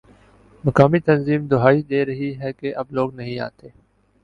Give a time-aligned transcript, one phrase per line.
[0.63, 3.67] مقامی تنظیم دہائی دے رہی ہے کہ اب لوگ نہیں آتے